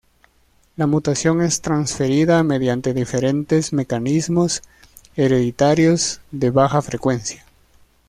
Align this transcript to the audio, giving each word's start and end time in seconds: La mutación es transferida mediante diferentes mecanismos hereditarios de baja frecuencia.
La 0.77 0.87
mutación 0.87 1.43
es 1.43 1.61
transferida 1.61 2.41
mediante 2.41 2.95
diferentes 2.95 3.71
mecanismos 3.71 4.63
hereditarios 5.15 6.21
de 6.31 6.49
baja 6.49 6.81
frecuencia. 6.81 7.45